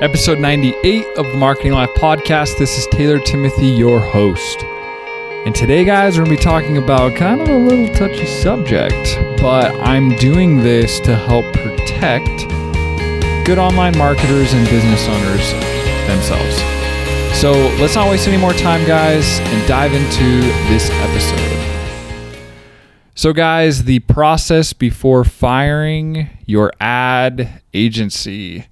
episode 0.00 0.38
98 0.40 1.06
of 1.16 1.26
the 1.26 1.36
Marketing 1.36 1.72
Life 1.72 1.90
podcast. 1.90 2.58
This 2.58 2.76
is 2.76 2.86
Taylor 2.88 3.20
Timothy, 3.20 3.68
your 3.68 4.00
host. 4.00 4.64
And 5.46 5.54
today, 5.54 5.84
guys, 5.84 6.18
we're 6.18 6.24
going 6.24 6.36
to 6.36 6.42
be 6.42 6.44
talking 6.44 6.78
about 6.78 7.14
kind 7.14 7.40
of 7.40 7.48
a 7.48 7.56
little 7.56 7.94
touchy 7.94 8.26
subject, 8.26 9.18
but 9.40 9.72
I'm 9.80 10.16
doing 10.16 10.58
this 10.58 10.98
to 11.00 11.14
help 11.14 11.44
protect 11.54 12.26
good 13.46 13.58
online 13.58 13.96
marketers 13.96 14.52
and 14.52 14.68
business 14.68 15.06
owners 15.06 15.52
themselves. 16.08 16.56
So 17.38 17.52
let's 17.80 17.94
not 17.94 18.10
waste 18.10 18.26
any 18.26 18.36
more 18.36 18.52
time, 18.54 18.86
guys, 18.86 19.38
and 19.38 19.68
dive 19.68 19.92
into 19.92 20.40
this 20.68 20.90
episode. 20.90 21.60
So, 23.14 23.32
guys, 23.32 23.84
the 23.84 24.00
process 24.00 24.72
before 24.72 25.22
firing 25.22 26.30
your 26.46 26.72
ad 26.80 27.62
agency. 27.72 28.66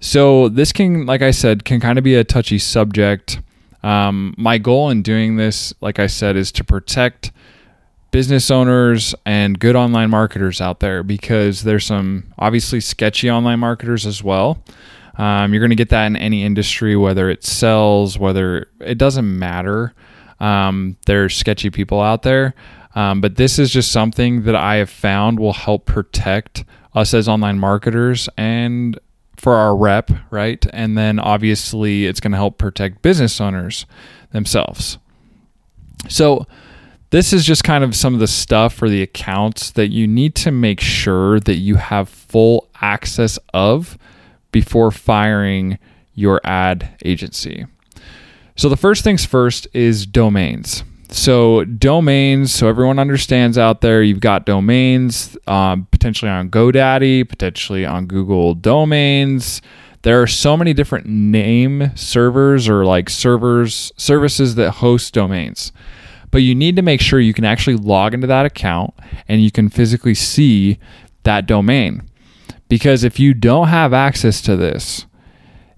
So, 0.00 0.48
this 0.48 0.72
can, 0.72 1.06
like 1.06 1.22
I 1.22 1.30
said, 1.30 1.64
can 1.64 1.80
kind 1.80 1.98
of 1.98 2.04
be 2.04 2.14
a 2.14 2.24
touchy 2.24 2.58
subject. 2.58 3.40
Um, 3.82 4.34
my 4.36 4.58
goal 4.58 4.90
in 4.90 5.02
doing 5.02 5.36
this, 5.36 5.72
like 5.80 5.98
I 5.98 6.06
said, 6.06 6.36
is 6.36 6.52
to 6.52 6.64
protect 6.64 7.32
business 8.10 8.50
owners 8.50 9.14
and 9.24 9.58
good 9.58 9.76
online 9.76 10.10
marketers 10.10 10.60
out 10.60 10.80
there 10.80 11.02
because 11.02 11.62
there's 11.62 11.84
some 11.84 12.24
obviously 12.38 12.80
sketchy 12.80 13.30
online 13.30 13.60
marketers 13.60 14.06
as 14.06 14.22
well. 14.22 14.62
Um, 15.18 15.52
you're 15.52 15.60
going 15.60 15.70
to 15.70 15.76
get 15.76 15.90
that 15.90 16.06
in 16.06 16.16
any 16.16 16.44
industry, 16.44 16.96
whether 16.96 17.30
it 17.30 17.44
sells, 17.44 18.18
whether 18.18 18.68
it 18.80 18.98
doesn't 18.98 19.38
matter. 19.38 19.94
Um, 20.40 20.96
there's 21.06 21.36
sketchy 21.36 21.70
people 21.70 22.00
out 22.00 22.22
there. 22.22 22.54
Um, 22.94 23.20
but 23.20 23.36
this 23.36 23.58
is 23.58 23.70
just 23.70 23.92
something 23.92 24.44
that 24.44 24.56
I 24.56 24.76
have 24.76 24.90
found 24.90 25.38
will 25.38 25.52
help 25.52 25.84
protect 25.84 26.64
us 26.94 27.12
as 27.12 27.28
online 27.28 27.58
marketers 27.58 28.28
and 28.38 28.98
for 29.36 29.54
our 29.54 29.76
rep, 29.76 30.10
right? 30.30 30.64
And 30.72 30.96
then 30.96 31.18
obviously 31.18 32.06
it's 32.06 32.20
going 32.20 32.32
to 32.32 32.38
help 32.38 32.58
protect 32.58 33.02
business 33.02 33.40
owners 33.40 33.86
themselves. 34.32 34.98
So, 36.08 36.46
this 37.10 37.32
is 37.32 37.44
just 37.44 37.62
kind 37.62 37.84
of 37.84 37.94
some 37.94 38.14
of 38.14 38.20
the 38.20 38.26
stuff 38.26 38.74
for 38.74 38.88
the 38.88 39.00
accounts 39.00 39.70
that 39.72 39.88
you 39.88 40.08
need 40.08 40.34
to 40.34 40.50
make 40.50 40.80
sure 40.80 41.38
that 41.40 41.54
you 41.54 41.76
have 41.76 42.08
full 42.08 42.68
access 42.80 43.38
of 43.54 43.96
before 44.50 44.90
firing 44.90 45.78
your 46.14 46.40
ad 46.42 46.96
agency. 47.04 47.64
So, 48.56 48.68
the 48.68 48.76
first 48.76 49.04
things 49.04 49.24
first 49.24 49.68
is 49.72 50.04
domains. 50.04 50.82
So, 51.08 51.64
domains, 51.64 52.52
so 52.52 52.68
everyone 52.68 52.98
understands 52.98 53.56
out 53.56 53.80
there, 53.80 54.02
you've 54.02 54.20
got 54.20 54.44
domains 54.44 55.36
um, 55.46 55.86
potentially 55.90 56.30
on 56.30 56.50
GoDaddy, 56.50 57.28
potentially 57.28 57.86
on 57.86 58.06
Google 58.06 58.54
Domains. 58.54 59.62
There 60.02 60.20
are 60.20 60.26
so 60.26 60.56
many 60.56 60.72
different 60.72 61.06
name 61.06 61.92
servers 61.94 62.68
or 62.68 62.84
like 62.84 63.08
servers, 63.08 63.92
services 63.96 64.56
that 64.56 64.72
host 64.72 65.14
domains. 65.14 65.72
But 66.30 66.38
you 66.38 66.54
need 66.54 66.76
to 66.76 66.82
make 66.82 67.00
sure 67.00 67.20
you 67.20 67.34
can 67.34 67.44
actually 67.44 67.76
log 67.76 68.12
into 68.12 68.26
that 68.26 68.46
account 68.46 68.94
and 69.28 69.42
you 69.42 69.50
can 69.50 69.68
physically 69.68 70.14
see 70.14 70.78
that 71.22 71.46
domain. 71.46 72.02
Because 72.68 73.04
if 73.04 73.20
you 73.20 73.32
don't 73.32 73.68
have 73.68 73.92
access 73.92 74.40
to 74.42 74.56
this, 74.56 75.06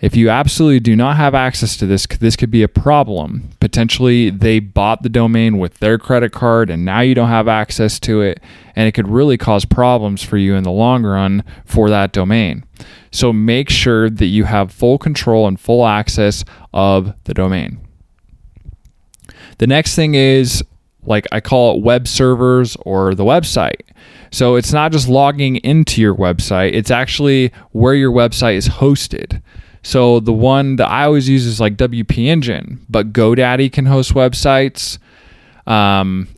if 0.01 0.17
you 0.17 0.31
absolutely 0.31 0.81
do 0.81 0.97
not 0.97 1.17
have 1.17 1.35
access 1.35 1.77
to 1.77 1.87
this, 1.87 2.07
this 2.07 2.37
could 2.37 2.51
be 2.51 2.63
a 2.63 2.69
problem. 2.69 3.51
Potentially, 3.79 4.31
they 4.31 4.59
bought 4.59 5.05
the 5.05 5.09
domain 5.09 5.57
with 5.57 5.79
their 5.79 5.99
credit 5.99 6.33
card 6.33 6.69
and 6.69 6.85
now 6.85 6.99
you 6.99 7.15
don't 7.15 7.29
have 7.29 7.47
access 7.47 8.01
to 8.01 8.21
it, 8.23 8.41
and 8.75 8.89
it 8.89 8.93
could 8.93 9.07
really 9.07 9.39
cause 9.39 9.65
problems 9.65 10.21
for 10.21 10.37
you 10.37 10.57
in 10.57 10.65
the 10.65 10.71
long 10.73 11.05
run 11.05 11.45
for 11.65 11.89
that 11.89 12.11
domain. 12.11 12.65
So, 13.13 13.33
make 13.33 13.71
sure 13.71 14.11
that 14.11 14.27
you 14.27 14.43
have 14.43 14.73
full 14.73 14.99
control 14.99 15.47
and 15.47 15.61
full 15.61 15.87
access 15.87 16.45
of 16.75 17.15
the 17.23 17.35
domain. 17.35 17.79
The 19.59 19.69
next 19.69 19.95
thing 19.95 20.17
is 20.17 20.61
like 21.05 21.29
I 21.31 21.41
call 21.41 21.77
it 21.77 21.85
web 21.85 22.09
servers 22.09 22.77
or 22.81 23.15
the 23.15 23.25
website. 23.25 23.83
So 24.33 24.57
it's 24.57 24.73
not 24.73 24.91
just 24.91 25.09
logging 25.09 25.55
into 25.59 26.01
your 26.01 26.17
website, 26.17 26.73
it's 26.75 26.91
actually 26.91 27.53
where 27.71 27.95
your 27.95 28.11
website 28.11 28.57
is 28.57 28.69
hosted. 28.69 29.41
So 29.83 30.21
the 30.21 30.33
one 30.33 30.77
that 30.77 30.89
I 30.89 31.05
always 31.05 31.29
use 31.29 31.47
is 31.47 31.61
like 31.61 31.77
WP 31.77 32.27
Engine, 32.27 32.85
but 32.89 33.13
GoDaddy 33.13 33.73
can 33.73 33.87
host 33.87 34.15
websites. 34.15 34.99
Um, 35.67 36.29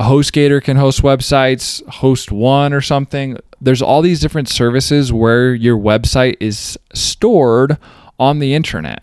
HostGator 0.00 0.62
can 0.62 0.76
host 0.76 1.02
websites, 1.02 1.86
Host 1.86 2.32
One 2.32 2.72
or 2.72 2.80
something. 2.80 3.36
There's 3.60 3.82
all 3.82 4.00
these 4.00 4.20
different 4.20 4.48
services 4.48 5.12
where 5.12 5.54
your 5.54 5.76
website 5.76 6.36
is 6.40 6.78
stored 6.94 7.76
on 8.18 8.38
the 8.38 8.54
internet. 8.54 9.02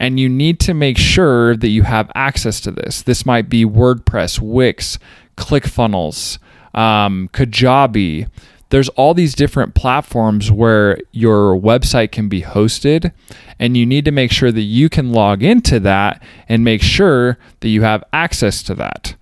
And 0.00 0.18
you 0.18 0.28
need 0.28 0.58
to 0.60 0.74
make 0.74 0.98
sure 0.98 1.56
that 1.56 1.68
you 1.68 1.84
have 1.84 2.10
access 2.16 2.60
to 2.62 2.72
this. 2.72 3.02
This 3.02 3.24
might 3.24 3.48
be 3.48 3.64
WordPress, 3.64 4.40
Wix, 4.40 4.98
ClickFunnels, 5.36 6.38
um, 6.74 7.28
Kajabi. 7.32 8.28
There's 8.70 8.88
all 8.90 9.14
these 9.14 9.34
different 9.34 9.74
platforms 9.74 10.50
where 10.50 10.98
your 11.12 11.54
website 11.54 12.12
can 12.12 12.28
be 12.28 12.42
hosted, 12.42 13.12
and 13.58 13.76
you 13.76 13.86
need 13.86 14.04
to 14.04 14.10
make 14.10 14.32
sure 14.32 14.50
that 14.50 14.62
you 14.62 14.88
can 14.88 15.12
log 15.12 15.42
into 15.42 15.78
that 15.80 16.22
and 16.48 16.64
make 16.64 16.82
sure 16.82 17.38
that 17.60 17.68
you 17.68 17.82
have 17.82 18.02
access 18.12 18.62
to 18.64 18.74
that. 18.74 19.14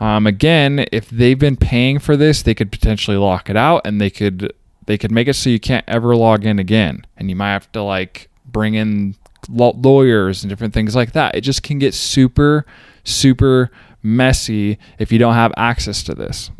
Um, 0.00 0.26
again, 0.26 0.86
if 0.92 1.08
they've 1.10 1.38
been 1.38 1.56
paying 1.56 1.98
for 1.98 2.16
this, 2.16 2.42
they 2.42 2.54
could 2.54 2.72
potentially 2.72 3.16
lock 3.16 3.48
it 3.50 3.56
out, 3.56 3.82
and 3.84 4.00
they 4.00 4.10
could 4.10 4.52
they 4.86 4.98
could 4.98 5.12
make 5.12 5.28
it 5.28 5.34
so 5.34 5.50
you 5.50 5.60
can't 5.60 5.84
ever 5.86 6.16
log 6.16 6.44
in 6.44 6.58
again, 6.58 7.06
and 7.16 7.30
you 7.30 7.36
might 7.36 7.52
have 7.52 7.70
to 7.72 7.82
like 7.82 8.28
bring 8.46 8.74
in 8.74 9.14
lawyers 9.48 10.42
and 10.42 10.50
different 10.50 10.74
things 10.74 10.96
like 10.96 11.12
that. 11.12 11.34
It 11.34 11.42
just 11.42 11.62
can 11.62 11.78
get 11.78 11.94
super, 11.94 12.66
super 13.04 13.70
messy 14.02 14.78
if 14.98 15.12
you 15.12 15.18
don't 15.18 15.34
have 15.34 15.52
access 15.56 16.02
to 16.04 16.14
this. 16.14 16.50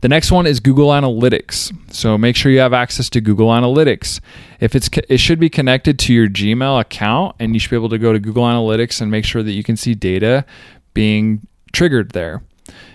The 0.00 0.08
next 0.08 0.30
one 0.30 0.46
is 0.46 0.60
Google 0.60 0.88
Analytics. 0.88 1.92
So 1.92 2.18
make 2.18 2.36
sure 2.36 2.52
you 2.52 2.60
have 2.60 2.72
access 2.72 3.08
to 3.10 3.20
Google 3.20 3.48
Analytics. 3.48 4.20
If 4.60 4.74
it's 4.74 4.88
it 5.08 5.18
should 5.18 5.40
be 5.40 5.48
connected 5.48 5.98
to 6.00 6.12
your 6.14 6.28
Gmail 6.28 6.80
account 6.80 7.36
and 7.38 7.54
you 7.54 7.60
should 7.60 7.70
be 7.70 7.76
able 7.76 7.88
to 7.90 7.98
go 7.98 8.12
to 8.12 8.18
Google 8.18 8.44
Analytics 8.44 9.00
and 9.00 9.10
make 9.10 9.24
sure 9.24 9.42
that 9.42 9.52
you 9.52 9.62
can 9.62 9.76
see 9.76 9.94
data 9.94 10.44
being 10.92 11.46
triggered 11.72 12.12
there. 12.12 12.42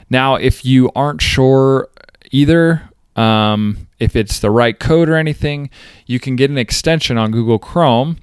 Now, 0.10 0.36
if 0.36 0.66
you 0.66 0.92
aren't 0.96 1.22
sure 1.22 1.90
either 2.32 2.90
um, 3.16 3.88
if 4.00 4.16
it's 4.16 4.40
the 4.40 4.50
right 4.50 4.80
code 4.80 5.10
or 5.10 5.16
anything, 5.16 5.70
you 6.06 6.20
can 6.20 6.36
get 6.36 6.50
an 6.50 6.58
extension 6.58 7.18
on 7.18 7.32
Google 7.32 7.60
Chrome 7.60 8.18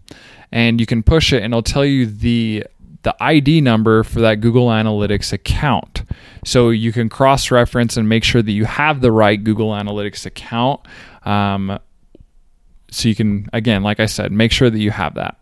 and 0.51 0.81
you 0.81 0.87
can 0.87 1.03
push 1.03 1.33
it 1.33 1.43
and 1.43 1.53
it'll 1.53 1.63
tell 1.63 1.85
you 1.85 2.07
the 2.07 2.65
the 3.03 3.15
ID 3.23 3.61
number 3.61 4.03
for 4.03 4.21
that 4.21 4.41
Google 4.41 4.67
Analytics 4.67 5.33
account. 5.33 5.96
So 6.45 6.71
you 6.71 6.93
can 6.93 7.09
cross 7.09 7.51
reference 7.51 7.97
and 7.97 8.09
make 8.09 8.25
sure 8.25 8.43
that 8.43 8.53
you 8.53 8.65
have 8.65 9.01
the 9.01 9.13
right 9.13 9.43
Google 9.43 9.71
Analytics 9.71 10.27
account. 10.27 10.81
Um, 11.25 11.79
so 12.91 13.09
you 13.09 13.15
can, 13.15 13.49
again, 13.53 13.83
like 13.83 14.01
I 14.01 14.07
said, 14.07 14.33
make 14.33 14.53
sure 14.53 14.71
that 14.71 14.79
you 14.79 14.91
have 14.91 15.15
that. 15.15 15.37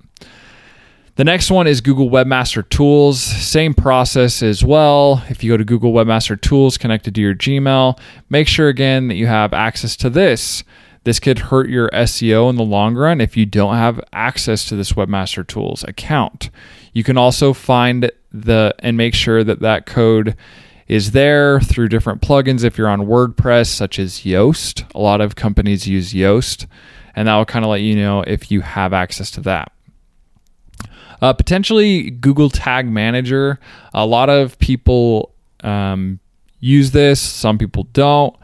The 1.17 1.25
next 1.25 1.49
one 1.49 1.69
is 1.69 1.81
Google 1.81 2.11
Webmaster 2.11 2.69
Tools. 2.69 3.23
Same 3.23 3.73
process 3.73 4.43
as 4.43 4.65
well. 4.65 5.23
If 5.29 5.45
you 5.45 5.53
go 5.53 5.57
to 5.57 5.65
Google 5.65 5.93
Webmaster 5.93 6.41
Tools 6.41 6.77
connected 6.77 7.15
to 7.15 7.21
your 7.21 7.37
Gmail, 7.37 7.99
make 8.31 8.49
sure 8.49 8.69
again 8.69 9.07
that 9.09 9.15
you 9.15 9.29
have 9.29 9.53
access 9.53 9.95
to 9.99 10.11
this. 10.11 10.65
This 11.05 11.21
could 11.21 11.39
hurt 11.39 11.69
your 11.69 11.89
SEO 11.91 12.51
in 12.51 12.57
the 12.57 12.65
long 12.65 12.97
run 12.97 13.21
if 13.21 13.37
you 13.37 13.47
don't 13.47 13.77
have 13.77 14.01
access 14.13 14.65
to 14.69 14.77
this 14.77 14.95
Webmaster 14.95 15.47
Tools 15.47 15.85
account. 15.85 16.51
You 16.93 17.05
can 17.05 17.17
also 17.17 17.53
find 17.53 18.11
the 18.35 18.75
and 18.81 18.97
make 18.97 19.15
sure 19.15 19.45
that 19.45 19.61
that 19.61 19.87
code 19.87 20.37
is 20.89 21.13
there 21.13 21.61
through 21.61 21.89
different 21.89 22.21
plugins 22.21 22.65
if 22.65 22.77
you're 22.77 22.89
on 22.89 23.03
WordPress, 23.03 23.69
such 23.69 23.99
as 23.99 24.21
Yoast. 24.21 24.91
A 24.95 24.99
lot 24.99 25.21
of 25.21 25.37
companies 25.37 25.87
use 25.87 26.13
Yoast, 26.13 26.67
and 27.17 27.29
that 27.29 27.37
will 27.37 27.47
kind 27.47 27.65
of 27.65 27.71
let 27.71 27.81
you 27.81 27.97
know 27.97 28.23
if 28.23 28.51
you 28.51 28.61
have 28.61 28.93
access 28.93 29.31
to 29.33 29.41
that. 29.43 29.73
Uh, 31.23 31.33
potentially 31.33 32.11
Google 32.11 32.51
Tag 32.51 32.87
Manager. 32.87 33.59
A 33.95 34.05
lot 34.05 34.29
of 34.29 34.59
people 34.59 35.33
um, 35.63 36.19
use 36.61 36.91
this, 36.91 37.21
some 37.21 37.57
people 37.57 37.85
don't. 37.93 38.37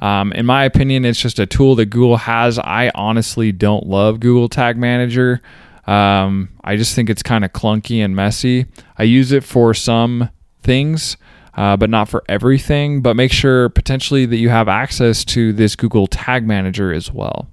Um, 0.00 0.32
in 0.32 0.46
my 0.46 0.64
opinion, 0.64 1.04
it's 1.04 1.20
just 1.20 1.38
a 1.38 1.46
tool 1.46 1.74
that 1.76 1.86
Google 1.86 2.16
has. 2.16 2.58
I 2.58 2.90
honestly 2.94 3.52
don't 3.52 3.86
love 3.86 4.18
Google 4.18 4.48
Tag 4.48 4.76
Manager. 4.76 5.42
Um, 5.86 6.50
I 6.62 6.76
just 6.76 6.94
think 6.94 7.10
it's 7.10 7.22
kind 7.22 7.44
of 7.44 7.52
clunky 7.52 8.04
and 8.04 8.14
messy. 8.14 8.66
I 8.98 9.02
use 9.02 9.32
it 9.32 9.44
for 9.44 9.74
some 9.74 10.30
things, 10.62 11.16
uh, 11.54 11.76
but 11.76 11.90
not 11.90 12.08
for 12.08 12.22
everything. 12.28 13.02
But 13.02 13.16
make 13.16 13.32
sure 13.32 13.68
potentially 13.68 14.26
that 14.26 14.36
you 14.36 14.48
have 14.48 14.68
access 14.68 15.24
to 15.26 15.52
this 15.52 15.74
Google 15.74 16.06
Tag 16.06 16.46
Manager 16.46 16.92
as 16.92 17.12
well. 17.12 17.48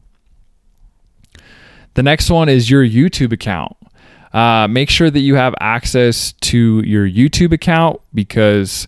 The 1.95 2.03
next 2.03 2.29
one 2.29 2.49
is 2.49 2.69
your 2.69 2.85
YouTube 2.85 3.33
account. 3.33 3.75
Uh, 4.31 4.67
make 4.69 4.89
sure 4.89 5.09
that 5.09 5.21
you 5.21 5.35
have 5.35 5.55
access 5.59 6.33
to 6.33 6.81
your 6.81 7.09
YouTube 7.09 7.51
account 7.51 7.99
because 8.13 8.87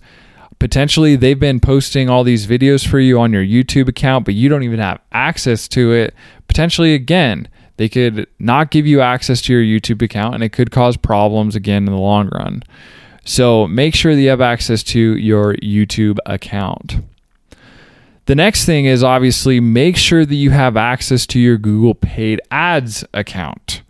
potentially 0.60 1.16
they've 1.16 1.40
been 1.40 1.60
posting 1.60 2.10
all 2.10 2.24
these 2.24 2.46
videos 2.46 2.88
for 2.88 3.00
you 3.00 3.20
on 3.20 3.34
your 3.34 3.44
YouTube 3.44 3.88
account, 3.88 4.24
but 4.26 4.36
you 4.36 4.48
don't 4.50 4.62
even 4.62 4.80
have 4.80 5.02
access 5.12 5.68
to 5.70 5.92
it. 5.92 6.14
Potentially, 6.48 6.94
again, 6.94 7.48
they 7.82 7.90
could 7.90 8.28
not 8.38 8.70
give 8.70 8.86
you 8.86 9.02
access 9.02 9.42
to 9.42 9.52
your 9.52 9.64
YouTube 9.64 10.04
account 10.04 10.36
and 10.36 10.44
it 10.44 10.50
could 10.50 10.70
cause 10.70 10.96
problems 10.98 11.56
again 11.56 11.88
in 11.88 11.92
the 11.92 11.98
long 11.98 12.30
run. 12.30 12.62
So 13.26 13.68
make 13.68 13.96
sure 13.96 14.14
that 14.14 14.22
you 14.22 14.30
have 14.30 14.40
access 14.40 14.84
to 14.84 15.00
your 15.00 15.56
YouTube 15.56 16.20
account. 16.28 16.98
The 18.28 18.36
next 18.36 18.66
thing 18.66 18.86
is 18.86 19.04
obviously 19.04 19.60
make 19.60 19.98
sure 19.98 20.28
that 20.28 20.36
you 20.36 20.52
have 20.52 20.78
access 20.78 21.26
to 21.26 21.40
your 21.40 21.58
Google 21.58 21.96
paid 21.96 22.40
ads 22.52 23.04
account. 23.16 23.82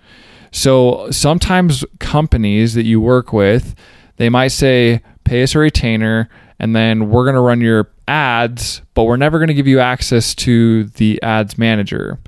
So 0.54 1.12
sometimes 1.12 1.84
companies 2.00 2.76
that 2.76 2.86
you 2.86 3.02
work 3.02 3.34
with, 3.34 3.76
they 4.16 4.30
might 4.30 4.54
say, 4.54 5.02
pay 5.26 5.44
us 5.44 5.54
a 5.54 5.60
retainer 5.60 6.30
and 6.60 6.74
then 6.74 7.10
we're 7.10 7.26
going 7.26 7.36
to 7.36 7.42
run 7.42 7.60
your 7.60 7.90
ads, 8.08 8.84
but 8.94 9.04
we're 9.04 9.18
never 9.18 9.38
going 9.38 9.50
to 9.50 9.54
give 9.54 9.68
you 9.68 9.82
access 9.82 10.34
to 10.36 10.86
the 10.86 11.22
ads 11.22 11.58
manager. 11.58 12.20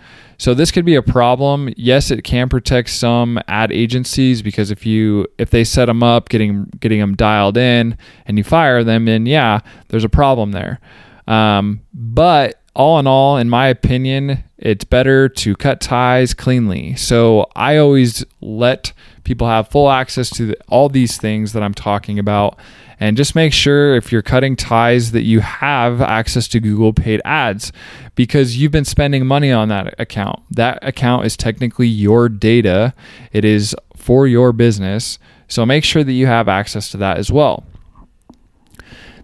So 0.43 0.53
this 0.53 0.71
could 0.71 0.83
be 0.83 0.95
a 0.95 1.01
problem. 1.01 1.73
Yes, 1.77 2.11
it 2.11 2.25
can 2.25 2.49
protect 2.49 2.89
some 2.89 3.39
ad 3.47 3.71
agencies 3.71 4.41
because 4.41 4.71
if 4.71 4.85
you 4.85 5.25
if 5.37 5.51
they 5.51 5.63
set 5.63 5.85
them 5.85 6.03
up, 6.03 6.27
getting 6.27 6.65
getting 6.81 6.99
them 6.99 7.15
dialed 7.15 7.55
in, 7.55 7.97
and 8.25 8.37
you 8.37 8.43
fire 8.43 8.83
them, 8.83 9.05
then 9.05 9.25
yeah, 9.25 9.61
there's 9.87 10.03
a 10.03 10.09
problem 10.09 10.51
there. 10.51 10.81
Um, 11.27 11.79
but 11.93 12.61
all 12.75 12.99
in 12.99 13.07
all, 13.07 13.37
in 13.37 13.49
my 13.49 13.67
opinion, 13.67 14.43
it's 14.57 14.83
better 14.83 15.29
to 15.29 15.55
cut 15.55 15.79
ties 15.79 16.33
cleanly. 16.33 16.97
So 16.97 17.47
I 17.55 17.77
always 17.77 18.25
let 18.41 18.91
people 19.23 19.47
have 19.47 19.69
full 19.69 19.89
access 19.89 20.29
to 20.31 20.55
all 20.67 20.89
these 20.89 21.15
things 21.15 21.53
that 21.53 21.63
I'm 21.63 21.73
talking 21.73 22.19
about. 22.19 22.59
And 22.99 23.17
just 23.17 23.35
make 23.35 23.53
sure 23.53 23.95
if 23.95 24.11
you're 24.11 24.21
cutting 24.21 24.55
ties 24.55 25.11
that 25.11 25.23
you 25.23 25.39
have 25.39 26.01
access 26.01 26.47
to 26.49 26.59
Google 26.59 26.93
paid 26.93 27.21
ads 27.25 27.71
because 28.15 28.57
you've 28.57 28.71
been 28.71 28.85
spending 28.85 29.25
money 29.25 29.51
on 29.51 29.69
that 29.69 29.99
account. 29.99 30.41
That 30.51 30.79
account 30.81 31.25
is 31.25 31.35
technically 31.35 31.87
your 31.87 32.29
data, 32.29 32.93
it 33.31 33.43
is 33.45 33.75
for 33.95 34.27
your 34.27 34.51
business. 34.53 35.19
So 35.47 35.65
make 35.65 35.83
sure 35.83 36.03
that 36.03 36.13
you 36.13 36.27
have 36.27 36.47
access 36.47 36.89
to 36.91 36.97
that 36.97 37.17
as 37.17 37.31
well. 37.31 37.63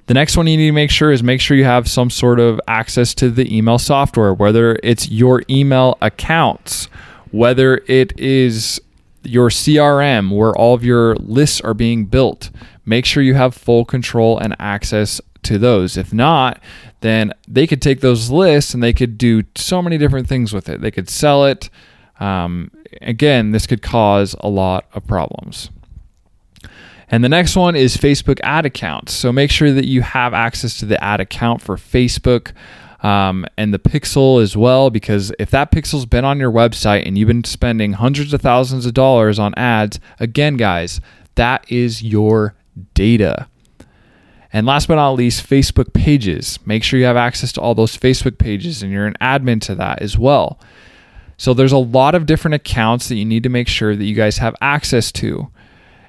The 0.07 0.15
next 0.15 0.35
one 0.35 0.47
you 0.47 0.57
need 0.57 0.67
to 0.67 0.71
make 0.71 0.89
sure 0.89 1.11
is 1.11 1.21
make 1.21 1.39
sure 1.39 1.55
you 1.55 1.65
have 1.65 1.87
some 1.87 2.09
sort 2.09 2.39
of 2.39 2.59
access 2.67 3.13
to 3.15 3.29
the 3.29 3.55
email 3.55 3.77
software, 3.77 4.33
whether 4.33 4.79
it's 4.81 5.09
your 5.09 5.43
email 5.51 5.99
accounts, 6.01 6.85
whether 7.29 7.83
it 7.87 8.19
is 8.19 8.81
your 9.23 9.49
CRM 9.49 10.31
where 10.35 10.55
all 10.55 10.73
of 10.73 10.83
your 10.83 11.15
lists 11.17 11.61
are 11.61 11.73
being 11.73 12.05
built. 12.05 12.49
Make 12.89 13.05
sure 13.05 13.21
you 13.21 13.35
have 13.35 13.53
full 13.53 13.85
control 13.85 14.39
and 14.39 14.55
access 14.57 15.21
to 15.43 15.59
those. 15.59 15.95
If 15.95 16.11
not, 16.11 16.59
then 17.01 17.33
they 17.47 17.67
could 17.67 17.83
take 17.83 18.01
those 18.01 18.31
lists 18.31 18.73
and 18.73 18.81
they 18.81 18.93
could 18.93 19.15
do 19.15 19.43
so 19.55 19.79
many 19.79 19.99
different 19.99 20.27
things 20.27 20.53
with 20.53 20.67
it. 20.69 20.81
They 20.81 20.89
could 20.89 21.07
sell 21.07 21.45
it. 21.45 21.69
Um, 22.19 22.71
again, 23.03 23.51
this 23.51 23.67
could 23.67 23.83
cause 23.83 24.35
a 24.39 24.49
lot 24.49 24.87
of 24.93 25.05
problems. 25.05 25.69
And 27.11 27.23
the 27.23 27.29
next 27.29 27.55
one 27.55 27.75
is 27.75 27.95
Facebook 27.95 28.39
ad 28.41 28.65
accounts. 28.65 29.13
So 29.13 29.31
make 29.31 29.51
sure 29.51 29.71
that 29.71 29.85
you 29.85 30.01
have 30.01 30.33
access 30.33 30.79
to 30.79 30.87
the 30.87 31.01
ad 31.03 31.21
account 31.21 31.61
for 31.61 31.75
Facebook 31.75 32.53
um, 33.03 33.45
and 33.55 33.71
the 33.71 33.77
pixel 33.77 34.41
as 34.41 34.57
well, 34.57 34.89
because 34.89 35.31
if 35.37 35.51
that 35.51 35.71
pixel's 35.71 36.07
been 36.07 36.25
on 36.25 36.39
your 36.39 36.51
website 36.51 37.05
and 37.05 37.19
you've 37.19 37.27
been 37.27 37.43
spending 37.43 37.93
hundreds 37.93 38.33
of 38.33 38.41
thousands 38.41 38.87
of 38.87 38.95
dollars 38.95 39.37
on 39.37 39.53
ads, 39.53 39.99
again, 40.19 40.57
guys, 40.57 40.99
that 41.35 41.71
is 41.71 42.01
your 42.01 42.55
data. 42.93 43.47
And 44.51 44.65
last 44.65 44.87
but 44.87 44.95
not 44.95 45.11
least, 45.11 45.47
Facebook 45.47 45.93
pages. 45.93 46.59
Make 46.65 46.83
sure 46.83 46.99
you 46.99 47.05
have 47.05 47.17
access 47.17 47.51
to 47.53 47.61
all 47.61 47.75
those 47.75 47.95
Facebook 47.95 48.37
pages 48.37 48.81
and 48.81 48.91
you're 48.91 49.05
an 49.05 49.17
admin 49.21 49.61
to 49.61 49.75
that 49.75 50.01
as 50.01 50.17
well. 50.17 50.59
So 51.37 51.53
there's 51.53 51.71
a 51.71 51.77
lot 51.77 52.15
of 52.15 52.25
different 52.25 52.55
accounts 52.55 53.07
that 53.09 53.15
you 53.15 53.25
need 53.25 53.43
to 53.43 53.49
make 53.49 53.67
sure 53.67 53.95
that 53.95 54.03
you 54.03 54.15
guys 54.15 54.39
have 54.39 54.55
access 54.59 55.11
to. 55.13 55.49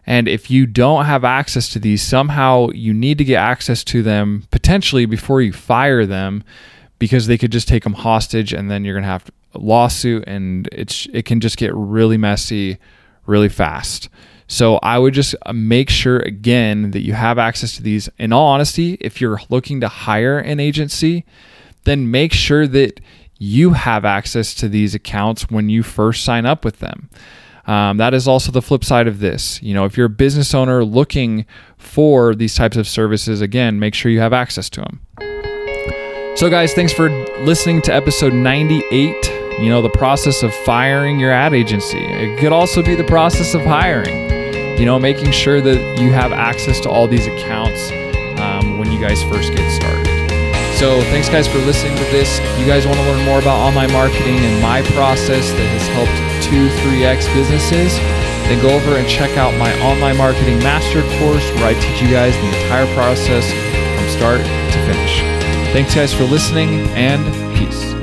And 0.06 0.26
if 0.26 0.50
you 0.50 0.66
don't 0.66 1.04
have 1.04 1.24
access 1.24 1.68
to 1.68 1.78
these, 1.78 2.02
somehow 2.02 2.70
you 2.70 2.92
need 2.92 3.18
to 3.18 3.24
get 3.24 3.36
access 3.36 3.84
to 3.84 4.02
them 4.02 4.44
potentially 4.50 5.06
before 5.06 5.42
you 5.42 5.52
fire 5.52 6.06
them 6.06 6.42
because 6.98 7.26
they 7.26 7.38
could 7.38 7.52
just 7.52 7.68
take 7.68 7.84
them 7.84 7.92
hostage 7.92 8.52
and 8.52 8.70
then 8.70 8.84
you're 8.84 8.94
going 8.94 9.04
to 9.04 9.08
have 9.08 9.30
a 9.54 9.58
lawsuit 9.58 10.24
and 10.26 10.68
it's 10.72 11.06
it 11.12 11.24
can 11.24 11.40
just 11.40 11.56
get 11.56 11.74
really 11.74 12.16
messy 12.16 12.78
really 13.26 13.48
fast. 13.48 14.08
So 14.50 14.80
I 14.82 14.98
would 14.98 15.14
just 15.14 15.36
uh, 15.46 15.52
make 15.52 15.88
sure 15.88 16.18
again 16.18 16.90
that 16.90 17.02
you 17.02 17.12
have 17.12 17.38
access 17.38 17.76
to 17.76 17.84
these. 17.84 18.08
In 18.18 18.32
all 18.32 18.48
honesty, 18.48 18.98
if 19.00 19.20
you're 19.20 19.40
looking 19.48 19.80
to 19.80 19.86
hire 19.86 20.40
an 20.40 20.58
agency, 20.58 21.24
then 21.84 22.10
make 22.10 22.32
sure 22.32 22.66
that 22.66 22.98
you 23.38 23.74
have 23.74 24.04
access 24.04 24.52
to 24.56 24.68
these 24.68 24.92
accounts 24.92 25.48
when 25.50 25.68
you 25.68 25.84
first 25.84 26.24
sign 26.24 26.46
up 26.46 26.64
with 26.64 26.80
them. 26.80 27.08
Um, 27.68 27.98
that 27.98 28.12
is 28.12 28.26
also 28.26 28.50
the 28.50 28.60
flip 28.60 28.82
side 28.82 29.06
of 29.06 29.20
this. 29.20 29.62
You 29.62 29.72
know, 29.72 29.84
if 29.84 29.96
you're 29.96 30.06
a 30.06 30.10
business 30.10 30.52
owner 30.52 30.84
looking 30.84 31.46
for 31.78 32.34
these 32.34 32.56
types 32.56 32.76
of 32.76 32.88
services, 32.88 33.40
again, 33.40 33.78
make 33.78 33.94
sure 33.94 34.10
you 34.10 34.18
have 34.18 34.32
access 34.32 34.68
to 34.70 34.80
them. 34.80 35.00
So, 36.34 36.50
guys, 36.50 36.74
thanks 36.74 36.92
for 36.92 37.08
listening 37.44 37.82
to 37.82 37.94
episode 37.94 38.32
98. 38.32 39.14
You 39.60 39.68
know, 39.68 39.80
the 39.80 39.90
process 39.90 40.42
of 40.42 40.52
firing 40.64 41.20
your 41.20 41.30
ad 41.30 41.54
agency. 41.54 42.02
It 42.04 42.40
could 42.40 42.52
also 42.52 42.82
be 42.82 42.96
the 42.96 43.04
process 43.04 43.54
of 43.54 43.60
hiring. 43.60 44.29
You 44.80 44.86
know, 44.86 44.98
making 44.98 45.30
sure 45.32 45.60
that 45.60 46.00
you 46.00 46.10
have 46.10 46.32
access 46.32 46.80
to 46.80 46.88
all 46.88 47.06
these 47.06 47.26
accounts 47.26 47.92
um, 48.40 48.78
when 48.78 48.90
you 48.90 48.98
guys 48.98 49.22
first 49.24 49.52
get 49.52 49.68
started. 49.70 50.08
So, 50.80 51.02
thanks, 51.12 51.28
guys, 51.28 51.46
for 51.46 51.58
listening 51.68 51.98
to 51.98 52.04
this. 52.04 52.40
If 52.40 52.58
you 52.58 52.64
guys 52.64 52.86
want 52.86 52.96
to 52.96 53.04
learn 53.04 53.22
more 53.26 53.40
about 53.40 53.60
online 53.60 53.92
marketing 53.92 54.40
and 54.40 54.62
my 54.62 54.80
process 54.96 55.52
that 55.52 55.68
has 55.76 55.86
helped 55.92 56.16
two, 56.48 56.72
3x 56.80 57.28
businesses, 57.36 57.92
then 58.48 58.56
go 58.62 58.72
over 58.72 58.96
and 58.96 59.06
check 59.06 59.36
out 59.36 59.52
my 59.60 59.68
online 59.84 60.16
marketing 60.16 60.58
master 60.60 61.02
course 61.20 61.44
where 61.60 61.68
I 61.68 61.74
teach 61.76 62.00
you 62.00 62.08
guys 62.08 62.32
the 62.40 62.48
entire 62.64 62.88
process 62.96 63.44
from 63.52 64.08
start 64.08 64.40
to 64.40 64.78
finish. 64.88 65.20
Thanks, 65.76 65.94
guys, 65.94 66.14
for 66.14 66.24
listening, 66.24 66.88
and 66.96 67.20
peace. 67.54 67.99